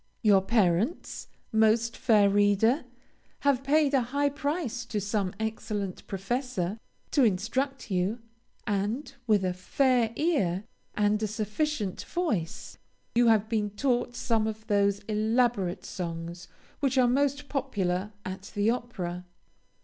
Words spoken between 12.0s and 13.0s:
voice,